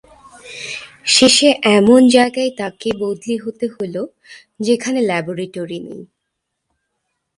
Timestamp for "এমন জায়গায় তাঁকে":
1.77-2.89